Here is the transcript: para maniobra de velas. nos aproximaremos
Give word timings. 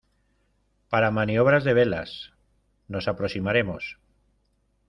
para 0.89 1.11
maniobra 1.11 1.59
de 1.59 1.75
velas. 1.75 2.31
nos 2.87 3.07
aproximaremos 3.07 3.99